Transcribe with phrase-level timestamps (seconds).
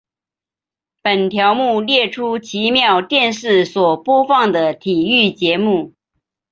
[1.03, 5.93] 本条目列出奇妙电视所播放的体育节目。